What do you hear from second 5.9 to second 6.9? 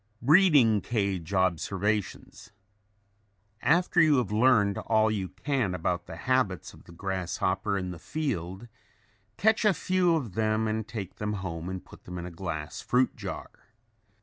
the habits of